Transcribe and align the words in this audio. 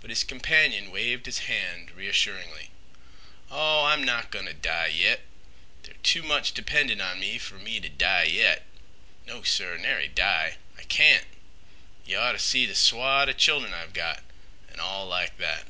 But 0.00 0.10
his 0.10 0.24
companion 0.24 0.90
waved 0.90 1.26
his 1.26 1.38
hand 1.46 1.92
reassuringly. 1.92 2.70
"Oh, 3.48 3.84
I'm 3.84 4.02
not 4.02 4.32
goin' 4.32 4.46
t' 4.46 4.52
die 4.52 4.88
yit! 4.88 5.20
There 5.84 5.94
too 6.02 6.24
much 6.24 6.50
dependin' 6.50 7.00
on 7.00 7.20
me 7.20 7.38
fer 7.38 7.54
me 7.56 7.78
t' 7.78 7.88
die 7.88 8.24
yit. 8.24 8.64
No, 9.24 9.44
sir! 9.44 9.76
Nary 9.78 10.08
die! 10.08 10.56
I 10.76 10.82
can't! 10.82 11.26
Ye'd 12.04 12.16
oughta 12.16 12.40
see 12.40 12.66
th' 12.66 12.76
swad 12.76 13.28
a' 13.28 13.34
chil'ren 13.34 13.72
I've 13.72 13.92
got, 13.92 14.24
an' 14.68 14.80
all 14.80 15.06
like 15.06 15.38
that." 15.38 15.64